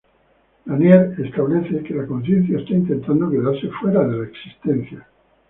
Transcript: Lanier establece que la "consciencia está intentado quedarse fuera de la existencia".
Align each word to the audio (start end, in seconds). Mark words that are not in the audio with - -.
Lanier 0.65 1.13
establece 1.23 1.83
que 1.83 1.93
la 1.93 2.07
"consciencia 2.07 2.57
está 2.57 2.73
intentado 2.73 3.29
quedarse 3.29 3.69
fuera 3.79 4.03
de 4.07 4.17
la 4.17 4.25
existencia". 4.27 5.07